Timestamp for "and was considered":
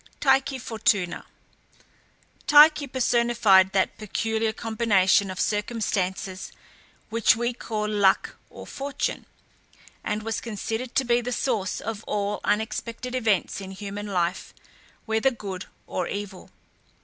10.03-10.95